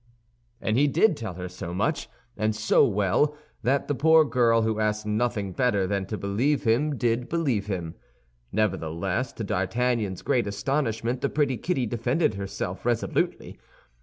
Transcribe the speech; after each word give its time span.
And 0.59 0.77
he 0.79 0.87
did 0.87 1.15
tell 1.15 1.35
her 1.35 1.47
so 1.47 1.75
much, 1.75 2.09
and 2.35 2.55
so 2.55 2.83
well, 2.87 3.37
that 3.61 3.87
the 3.87 3.93
poor 3.93 4.25
girl, 4.25 4.63
who 4.63 4.79
asked 4.79 5.05
nothing 5.05 5.51
better 5.51 5.85
than 5.85 6.07
to 6.07 6.17
believe 6.17 6.63
him, 6.63 6.97
did 6.97 7.29
believe 7.29 7.67
him. 7.67 7.93
Nevertheless, 8.51 9.31
to 9.33 9.43
D'Artagnan's 9.43 10.23
great 10.23 10.47
astonishment, 10.47 11.21
the 11.21 11.29
pretty 11.29 11.55
Kitty 11.55 11.85
defended 11.85 12.33
herself 12.33 12.83
resolutely. 12.83 13.59